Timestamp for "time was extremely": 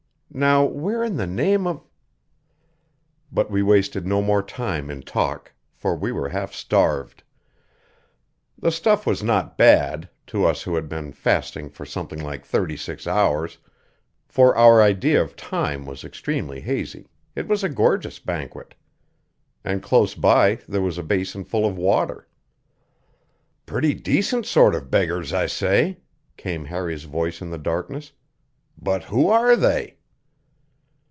15.35-16.61